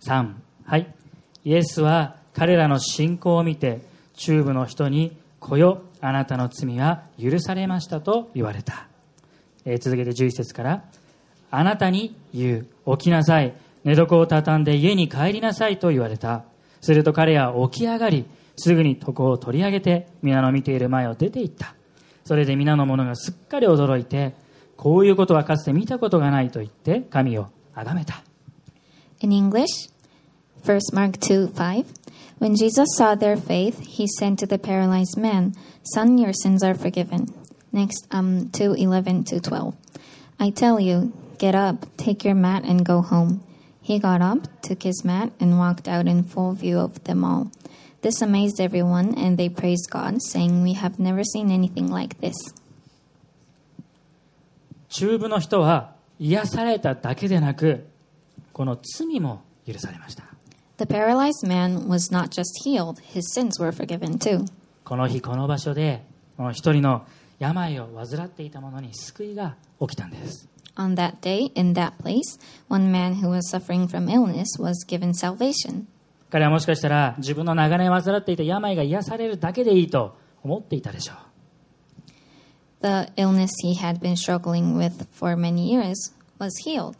[0.00, 0.94] 3はい
[1.44, 3.80] イエスは彼らの信仰を見て
[4.14, 8.88] 中部の人に「来よあなたの罪は許されました」と言われた、
[9.64, 10.84] えー続けて11節から
[11.50, 16.44] 「あなたに言う起きなさい寝床を畳んで家に帰りなさい」と言われた
[16.80, 18.24] すると彼は起き上がり
[18.56, 21.74] すぐに床を取り上げて皆の見ている前を出て行った
[22.24, 24.34] それで皆の者がすっかり驚いて
[24.76, 28.22] こういうことはかつて見たことがないと言って神を崇めた
[29.20, 29.90] In English,
[30.62, 31.84] first Mark 2 5.
[32.38, 36.74] When Jesus saw their faith, he said to the paralyzed man, Son, your sins are
[36.74, 37.26] forgiven.
[37.72, 39.74] Next, um, 2 11 to 12.
[40.38, 43.43] I tell you, get up, take your mat, and go home.
[43.81, 47.51] He got up, took his mat, and walked out in full view of them all.
[48.01, 52.35] This amazed everyone, and they praised God, saying, We have never seen anything like this.
[54.89, 57.87] 中部の人は癒されただけでなく
[58.51, 60.25] この罪も許されました
[60.77, 64.45] The paralyzed man was not just healed, his sins were forgiven too.
[64.83, 66.03] この日この場所で
[66.37, 67.05] この一人の
[67.39, 75.13] 病を患っていた者に救いが起きたんです On that day, in that place, one man who was suffering from illness was given
[75.13, 75.87] salvation.
[76.31, 81.17] 彼はもしかしたら自分の長年患っていた病が癒されるだけでいいと思っていたでしょう
[82.81, 85.93] The illness he had been struggling with for many years
[86.39, 86.95] was healed.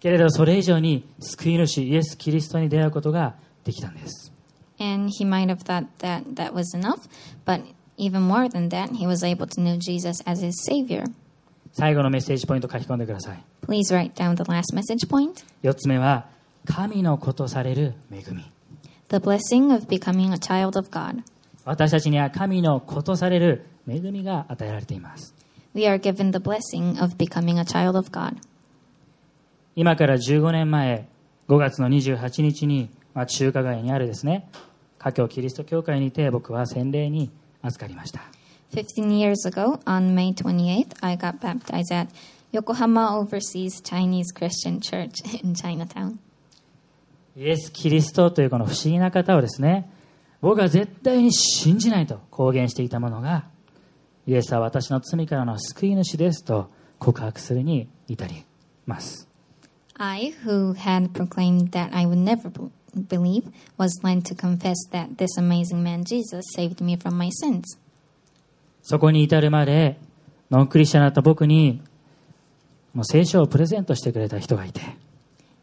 [0.00, 4.32] けれどそれ以上に救い主イエス・キリストに出会うことができたんです
[4.78, 7.08] And he might have thought that that was enough,
[7.44, 7.62] but
[7.96, 11.04] even more than that, he was able to know Jesus as his Savior.
[11.73, 16.27] 最後のメッセージポイント書き込んでください Please write down the last message point 4つ目は
[16.65, 18.53] 神の子とされる恵み
[19.09, 21.23] the blessing of becoming a child of God.
[21.65, 25.35] 私たちには神の子とされる恵みが与えられています
[25.73, 28.37] We are given the blessing of becoming a child of God.
[29.75, 31.07] 今から15年前
[31.47, 34.47] 5月の28日に、まあ、中華街にあるですね
[34.99, 37.31] 華僑キリスト教会にて僕は洗礼に
[37.61, 38.21] 預かりました
[38.72, 42.08] 15 years ago, on May 28th, I got baptized at
[42.52, 46.18] Yokohama Overseas Chinese Christian Church in Chinatown.
[47.36, 49.88] イエス・キリストというこの不思議な方をですね
[50.40, 53.44] 僕は絶対に信じないと公言していたものが
[54.26, 58.44] イエスは私の罪からの救い主ですと告白するに至り
[58.86, 59.28] ます
[60.00, 62.70] I, who had proclaimed that I would never b-
[63.08, 67.64] believe, was led to confess that this amazing man Jesus saved me from my sins.
[68.83, 69.97] そこに至るまで
[70.51, 71.81] ノンクリスチャンだった僕に
[72.93, 74.81] もう聖書をプレゼントしてくれた人がいて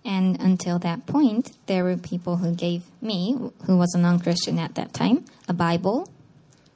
[0.03, 4.59] And until that point, there were people who gave me, who was a non Christian
[4.59, 6.07] at that time, a Bible,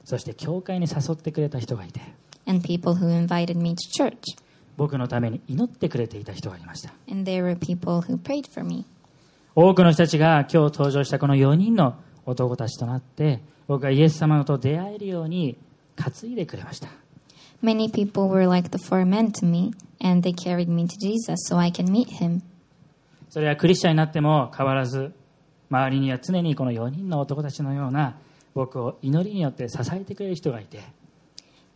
[0.04, 2.00] そして教会に誘ってくれた人がいて
[2.46, 4.36] and people who invited me to church.
[4.76, 8.84] 僕のために祈ってくれていた人がいました And there were people who prayed for me.
[9.54, 11.94] 多くの人たちが今日登場したこの4人の
[12.26, 15.56] 男たちとなって僕がイエス様と出会えるように
[15.96, 16.88] 担いでくれました
[17.62, 21.46] Many people were like the four men to me, and they carried me to Jesus
[21.48, 22.42] so I can meet him.
[23.30, 25.12] それはクリスチャンになっても変わらず
[25.70, 28.16] 周りには常にこの4人の男たちのような
[28.54, 30.80] 僕を祈りによって支えてくれる人がいて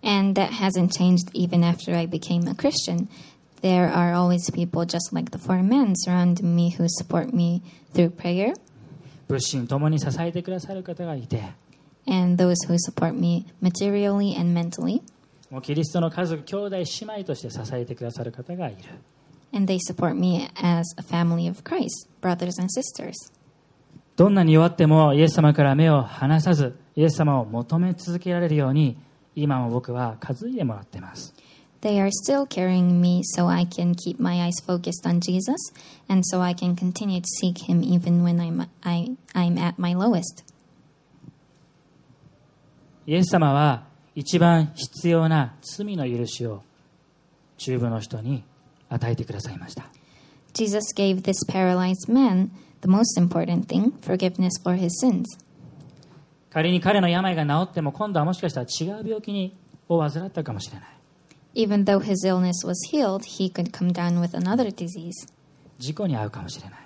[0.02, 3.08] And that hasn't changed even after I became a Christian.
[3.62, 8.10] There are always people just like the four men surrounding me who support me through
[8.10, 8.54] prayer,
[9.26, 11.42] 物心ともに支えてくださる方がいて
[12.07, 15.01] and those who support me materially and mentally,
[15.49, 18.77] もうキリストの家族兄弟姉妹として支えてくださる方がいる
[19.53, 23.13] and they support me as a family of Christ, brothers and sisters.
[24.15, 28.95] どんなに弱ってもイエス様から目を離さずイエス様を求め続けられるように
[29.35, 31.33] 今も僕は担いでもらっています
[31.81, 35.57] They are still carrying me so I can keep my eyes focused on Jesus,
[36.07, 39.93] and so I can continue to seek Him even when I'm, I, I'm at my
[39.93, 40.45] lowest.
[43.08, 46.62] イエス様は一番必要な罪の許しを
[47.56, 48.44] 中部の人に
[48.90, 49.86] 与えてくださいました
[50.52, 52.50] Jesus gave this paralyzed man
[52.82, 55.24] the most important thing forgiveness for his sins.
[56.50, 59.56] 仮に彼の病が治っても今度はもしかしたら違う病気に
[59.88, 60.88] を患ったかもしれない
[61.54, 65.12] Even though his illness was healed, he could come down with another disease.
[65.78, 66.80] 事故に遭うかもしれない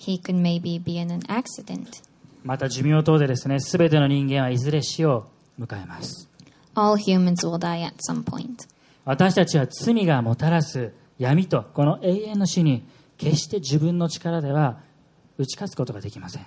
[0.00, 2.02] He could maybe be in an accident.
[2.42, 6.28] また寿命等でですね全ての人間はいずれ死を迎えます
[6.74, 8.68] All humans will die at some point.
[9.04, 12.86] 私たちは罪がもたらす闇とこの永遠の死に
[13.18, 14.78] 決して自分の力では
[15.36, 16.46] 打ち勝つことができません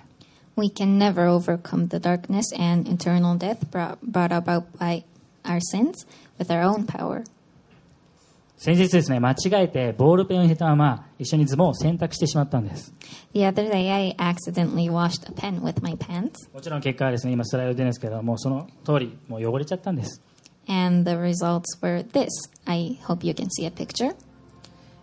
[0.56, 5.02] We can never overcome the darkness and eternal death brought, about by
[5.44, 6.06] our sins
[6.38, 7.24] with our own power.
[8.56, 12.94] 先日ですね間違えてボールペンを入れたまま一緒にズボンを洗濯してしまったんです
[13.34, 20.22] The other day, I accidentally washed a pen with my pants, もちろん結果はですね今スライドで出るんですけどもうその通りもう汚れちゃったんです
[20.68, 22.28] and the results were this.
[22.66, 24.14] I hope you can see a picture.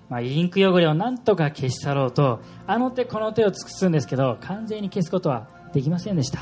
[0.10, 6.40] まあ、インク汚れをなんとか消し去ろうとあの手この手を尽くすんですけど完全に消すことはできませんでした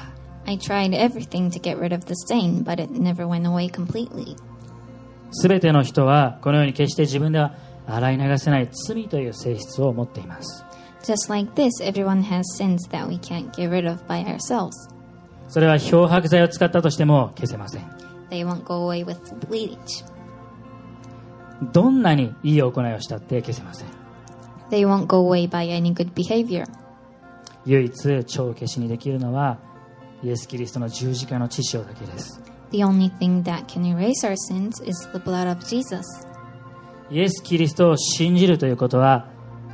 [0.48, 4.36] I tried everything to get rid of the stain, but it never went away completely.
[5.32, 7.56] 全ての人はこのように決して自分では
[7.88, 10.66] 洗い流せない罪という性質を持っています
[11.04, 14.72] Just like this, everyone has sins that we can't get rid of by ourselves.
[15.48, 17.84] それは漂白剤を使ったとしても消せません
[18.30, 20.06] They won't go away with bleach.
[21.74, 23.88] どんなにいい行いをしたって消せません
[24.70, 26.66] They won't go away by any good behavior.
[27.66, 29.58] 唯一帳消しにできるのは
[30.24, 32.42] イエス・キリストの十字架の血潮だけです
[32.72, 36.04] The only thing that can erase our sins is the blood of Jesus.
[37.12, 39.28] イエス・キリストを信じるということは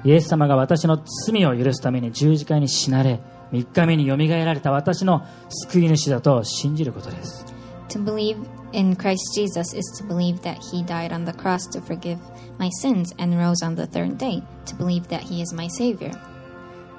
[0.06, 3.20] イエス様が私の罪を許すために十字架に死なれ
[3.52, 7.46] 3日目によみがえられた私の救い主だと信じることです
[7.90, 8.38] To believe
[8.72, 12.18] in Christ Jesus is to believe that He died on the cross to forgive
[12.58, 16.12] my sins and rose on the third day to believe that he is my Savior.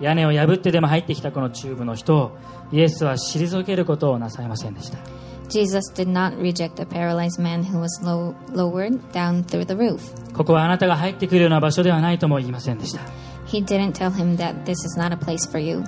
[0.00, 2.38] 屋根を破ってでも入ってきたこのチューブの人を
[2.70, 4.98] イエスは退けることをなさいませんでした
[5.48, 10.00] Jesus did not reject the paralyzed man who was low, lowered down through the roof.
[10.34, 13.00] ここはあなたが入ってくるような場所ではないとも言いませんでした
[13.46, 15.82] He didn't tell him that this is not a place for you.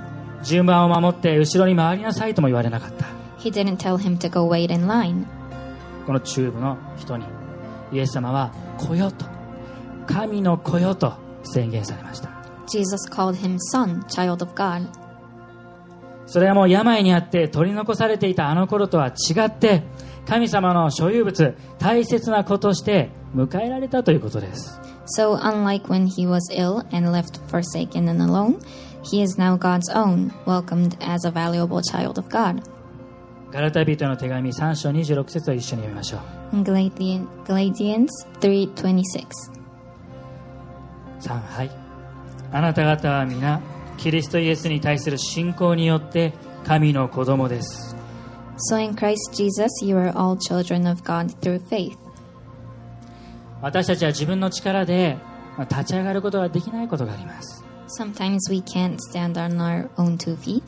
[0.44, 3.06] 順番を守って後ろに回りなさいとも言われなかった
[3.38, 5.26] He didn't tell him to go wait in line.
[6.06, 7.26] このチューブの人に
[7.92, 9.26] イエス様は来よと
[10.06, 12.30] 神の子よと宣言されました
[12.66, 14.86] Jesus called him son, child of God.
[16.28, 19.82] それはもう病にあって取り残されていたあの頃とは違って
[20.26, 24.78] 神様の所有物大切な子として迎えられたということです
[25.16, 28.58] So, unlike when he was ill and left forsaken and alone,
[29.10, 32.62] he is now God's own, welcomed as a valuable child of God.
[33.50, 36.18] ガラタ人への手紙3章26節を一緒に読みましょ
[36.52, 38.08] う Galatians
[38.40, 39.24] 3:26.
[41.20, 41.70] 3はい
[42.52, 43.60] あなた方は皆
[43.98, 46.32] キリストイエスに対する信仰によって
[46.64, 47.96] 神の子供です
[48.70, 51.96] So in Christ Jesus you are all children of God through faith.
[53.60, 55.18] 私たちは自分の力で
[55.56, 57.64] まあ立ち上がることができないことがあります
[57.98, 60.62] Sometimes we can't stand on our own two feet.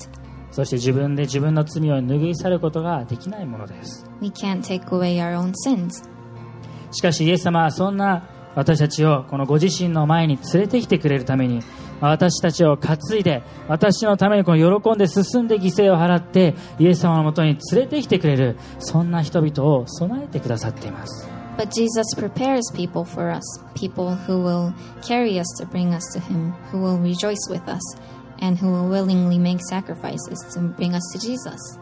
[0.51, 6.09] そして自分で自分の罪を拭い去ることができないものです We can't take away our own sins.
[6.93, 11.63] しかしイエス様はそんな私たちをこのご自身の前に連れてきてくれるために
[12.01, 23.43] 私たちを担いで私のためにこの喜んで進んで犠牲を払ってイエス様のもとに連れてきてくれるそんな人々を備えてくださっています But Jesus prepares people for us,
[23.75, 24.73] people who will
[25.03, 27.83] carry us to bring us to Him, who will rejoice with us,
[28.41, 31.79] and who will willingly make sacrifices to bring us to Jesus.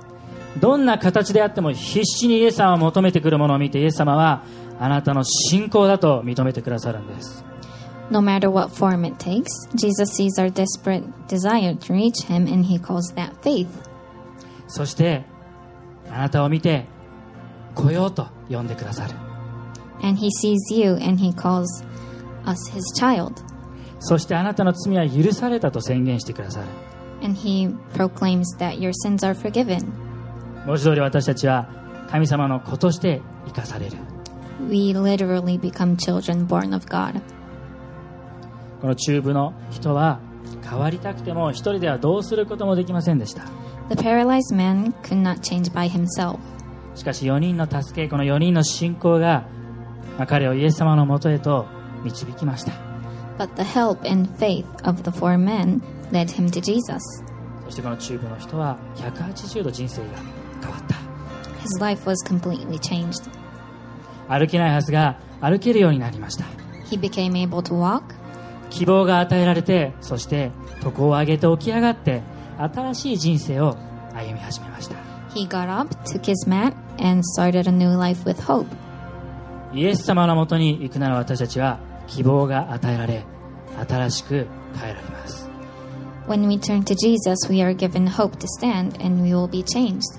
[0.59, 4.43] どんな形であっても必死にイエス様を求めてくるものを見てイエス様は
[4.81, 7.45] あなたの信仰だと認めてくださるんです
[8.10, 12.66] No matter what form it takes, Jesus sees our desperate desire to reach Him, and
[12.66, 13.68] He calls that faith.
[14.68, 15.24] そして
[16.12, 16.86] あなたを見て
[17.76, 19.14] 来ようと呼んでくださる
[20.02, 21.84] And He sees you, and He calls
[22.46, 23.34] us His child.
[24.00, 26.68] そしてあなたの罪は許されたと宣言してくださる
[27.22, 29.92] And He proclaims that your sins are forgiven.
[30.66, 31.68] 文字通り私たちは
[32.10, 33.98] 神様の子として生かされる
[34.70, 37.22] We literally become children born of God.
[38.81, 40.21] この中部の人は
[40.69, 43.45] 変わりたくても一人ではどうすることもできませんでした
[43.89, 46.39] The paralyzed man could not change by himself.
[46.95, 49.47] しかし4人の助けこの4人の信仰が、
[50.19, 51.67] まあ彼をイエス様のもとへと
[52.05, 52.73] 導きました
[53.39, 55.81] But the help and faith of the four men
[56.13, 56.99] led him to Jesus.
[57.65, 60.09] そしてこの中部の人は180度人生が
[60.61, 60.97] 変わった
[61.63, 63.31] His life was completely changed.
[64.29, 66.45] 歩けないはずが歩けるようになりました
[66.91, 68.03] He became able to walk,
[68.71, 70.51] 希望が与えられてそして
[70.85, 72.23] 床を上げて起き上がって
[72.59, 73.77] 新しい人生を
[74.15, 74.97] 歩み始めました
[75.35, 78.67] he got up, took his mat, and started a new life with hope.
[79.73, 83.25] イエス様のもとに行くなら私たちは希望が与えられ
[83.87, 85.49] 新しく変えられます
[86.27, 89.63] When we turn to Jesus, we are given hope to stand, and we will be
[89.63, 90.19] changed.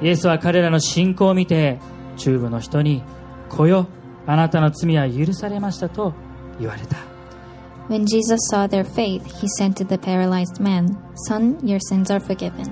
[0.00, 1.78] イエスは彼らの信仰を見て
[2.16, 3.02] 中部の人に
[3.48, 3.86] 「来よ
[4.26, 6.14] あなたの罪は許されました」と
[6.62, 6.96] 言われた
[7.88, 10.96] When Jesus saw their faith, he said to the paralyzed man,
[11.28, 12.70] Son, your sins are forgiven.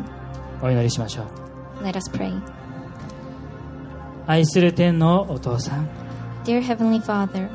[0.62, 1.22] お祈りしましょ
[1.80, 2.32] う Let us pray.
[4.26, 5.88] 愛する天のお父さん
[6.44, 7.48] Dear Heavenly Father,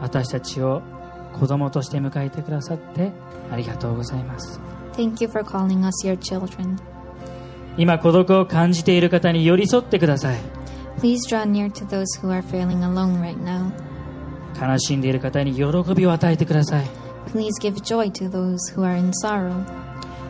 [0.00, 0.82] 私たちを
[1.38, 3.10] 子供として迎えてくださって
[3.50, 4.60] ありがとうございます
[4.94, 6.78] thank you for calling us your children.
[7.76, 10.40] 今孤独を感じている方に寄り添ってください
[10.98, 13.72] Please draw near to those who are feeling alone right now.
[14.60, 16.86] 悲しんでいる方に喜びを与えてください
[17.32, 19.64] Please give joy to those who are in sorrow.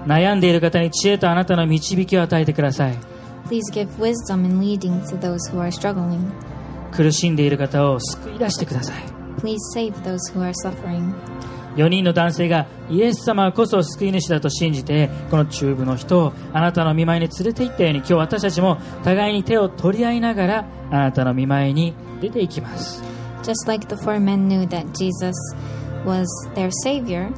[0.07, 2.99] 悩んでいる方に知恵とあなたの導きを与えてください
[3.47, 6.31] Please give wisdom and leading to those who are struggling.
[6.93, 9.03] 苦しんでいる方を救い出してください
[9.39, 11.13] Please save those who are suffering.
[11.77, 23.12] 4人の男性がイエス様こそ救い主だと信じてこの中部の人をあなたの見舞いに連れて行ったように今日私たちも互いに手を取り合いながらあなたの見舞いに出ていきます
[23.44, 25.36] Just like the four men knew that Jesus
[26.06, 27.32] was their Savior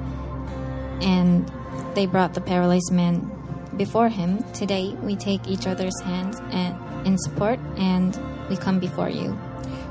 [1.01, 1.51] and
[1.95, 3.29] they brought the paralyzed man
[3.77, 6.75] before him, today we take each other's hands and,
[7.07, 8.17] in support and
[8.49, 9.35] we come before you.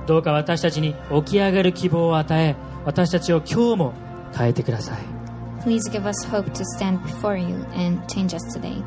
[0.07, 3.95] どうか私たちに起き上がる希望を与え私たちを今日も
[4.35, 4.99] 変えてください
[5.65, 8.83] Please give us hope to stand before you and change us today.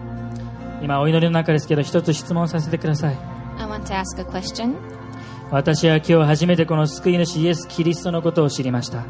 [0.81, 3.17] 今お祈りの中ですけど一つ質問させてください
[3.59, 4.75] I want to ask a question.
[5.50, 9.04] 私は今日初めてこの救い主イエス・キリストのことを知りました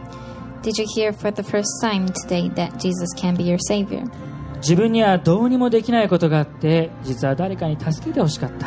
[0.63, 4.05] Did you hear for the first time today that Jesus can be your Savior?
[4.57, 8.67] 自分にはどうにもできないことがあって実は誰かに助けてほしかった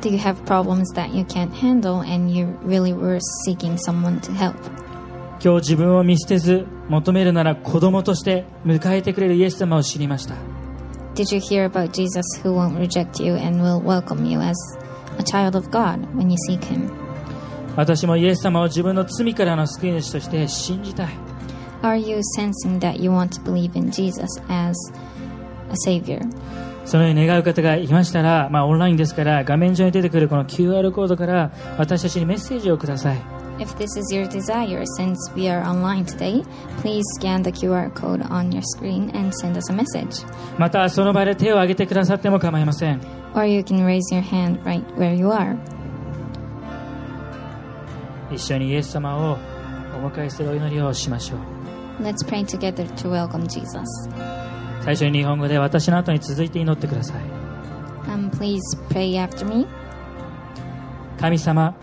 [0.00, 4.34] Do you have problems that you can't handle and you really were seeking someone to
[4.34, 4.54] help?
[5.42, 10.34] 今日自分を見捨てず求めるなら子供として迎えてくれるイエス様を知りました
[11.14, 14.54] Did you hear about Jesus who won't reject you and will welcome you as
[15.18, 16.90] a child of God when you seek Him?
[17.76, 21.08] 私もイエス様を自分の罪からの救い主として信じたい
[21.82, 24.76] Are you sensing that you want to believe in Jesus as
[25.70, 26.20] a Savior?
[26.84, 36.43] そのように願う方がいましたら、まあ、オンラインですから画面上に出てくるこの QR コードから私たちにメッセージをください If this is your desire, since we are online today,
[36.77, 40.25] please scan the QR code on your screen and send us a message.
[40.59, 43.01] またその場で手を挙げてくださっても構いません
[43.33, 45.57] Or you can raise your hand right where you are.
[48.31, 49.37] 一緒にイエス様を
[49.95, 53.77] お迎えするお祈りをしましょう Let's pray together to welcome Jesus.
[54.81, 57.21] 最初に日本語で私の後に続いて祈ってください
[58.07, 59.65] Um, please pray after me.
[61.19, 61.75] 神様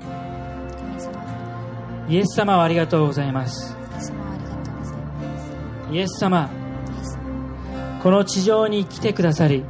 [2.09, 3.77] イエス様をありがとうございます。
[5.91, 6.49] イエス様
[8.01, 9.63] この地上に来てくださり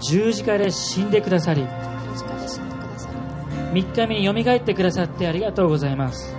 [0.00, 1.66] 十字架で死んでくださり
[3.72, 6.36] 3日目によみがえってくださってありがとうございます。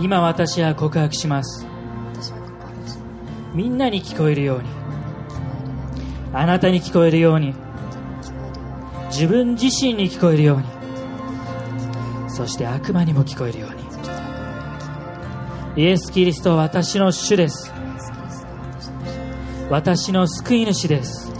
[0.00, 1.66] 今私は告白します。
[3.54, 4.68] みんなに聞こえるように
[6.32, 7.54] あなたに聞こえるように
[9.10, 10.77] 自分自身に聞こえるように
[12.38, 13.74] そして悪魔にも聞こえるよう
[15.74, 17.72] にイエス・キリストは私の主です
[19.68, 21.32] 私の救い主です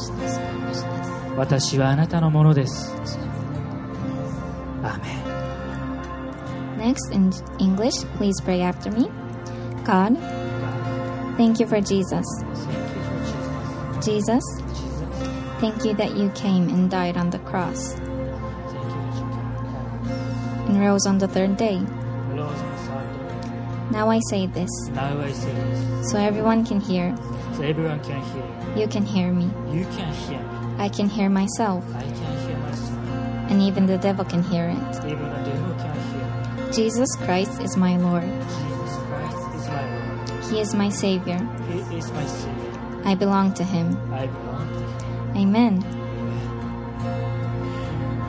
[1.36, 2.96] 私はあなたのものです
[4.82, 7.30] アーメン Next, in
[7.61, 9.09] English, please pray after me.
[9.84, 10.16] God,
[11.36, 12.24] thank you for Jesus.
[14.01, 14.42] Jesus,
[15.61, 17.96] thank you that you came and died on the cross
[20.79, 21.81] and rose on the third day.
[23.91, 27.16] Now I say this Now I say this, so everyone can hear.
[27.57, 28.47] so everyone can hear.
[28.76, 29.47] You can hear me.
[29.74, 30.74] You can hear me.
[30.79, 32.14] I can hear myself, I can
[32.47, 33.51] hear myself.
[33.51, 34.95] and even the devil can hear it.
[35.05, 36.72] Even the devil can hear.
[36.72, 38.22] Jesus Christ is my Lord.
[38.22, 40.45] Jesus Christ is my Lord.
[40.53, 41.39] He is my Savior.
[41.72, 43.03] He is my Savior.
[43.05, 43.97] I belong to Him.
[44.12, 45.37] I belong to Him.
[45.37, 45.97] Amen.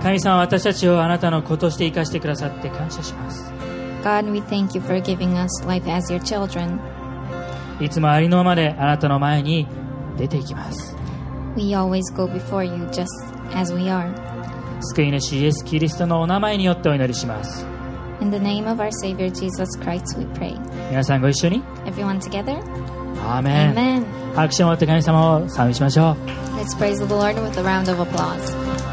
[0.02, 3.52] 神様私たちをあなたの子として生かしてくださって感謝します
[4.04, 6.80] God, we thank you for giving us life as your children.
[7.82, 9.68] いつもありのままであなたの前に
[10.18, 10.96] 出ていきます
[11.58, 13.08] We always go before you just
[13.54, 14.10] as we are.
[14.94, 17.66] 救い主イエス・キリストのお名前によってお祈りします
[18.22, 20.58] In the name of our Savior Jesus Christ, we pray.
[20.90, 22.58] 皆さんご一緒に Everyone together?
[23.22, 24.06] アーメン Amen.
[24.36, 26.16] 拍手を持って神様を賛美しましょう
[26.58, 28.89] Let's praise the Lord with a round of applause.